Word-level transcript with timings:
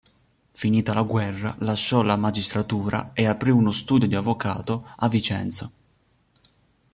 Finita 0.53 0.95
la 0.95 1.03
guerra, 1.03 1.55
lasciò 1.59 2.01
la 2.01 2.15
magistratura 2.15 3.11
e 3.13 3.27
aprì 3.27 3.51
uno 3.51 3.69
studio 3.69 4.07
di 4.07 4.15
avvocato 4.15 4.83
a 4.95 5.07
Vicenza. 5.07 5.71